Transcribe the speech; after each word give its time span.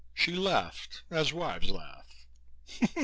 She 0.15 0.33
laughed, 0.35 1.03
as 1.11 1.31
wives 1.31 1.69
laugh. 1.69 2.25